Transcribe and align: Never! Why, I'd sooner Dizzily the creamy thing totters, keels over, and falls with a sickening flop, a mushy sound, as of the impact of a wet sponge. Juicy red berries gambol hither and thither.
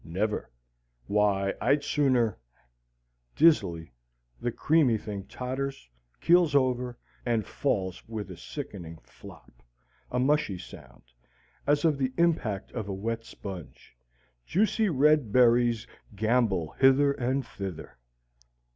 Never! 0.03 0.49
Why, 1.05 1.53
I'd 1.61 1.83
sooner 1.83 2.39
Dizzily 3.35 3.93
the 4.39 4.51
creamy 4.51 4.97
thing 4.97 5.25
totters, 5.27 5.87
keels 6.19 6.55
over, 6.55 6.97
and 7.23 7.45
falls 7.45 8.01
with 8.07 8.31
a 8.31 8.35
sickening 8.35 8.97
flop, 9.03 9.61
a 10.09 10.17
mushy 10.17 10.57
sound, 10.57 11.03
as 11.67 11.85
of 11.85 11.99
the 11.99 12.11
impact 12.17 12.71
of 12.71 12.87
a 12.87 12.93
wet 12.95 13.23
sponge. 13.25 13.95
Juicy 14.43 14.89
red 14.89 15.31
berries 15.31 15.85
gambol 16.15 16.71
hither 16.79 17.11
and 17.11 17.45
thither. 17.45 17.99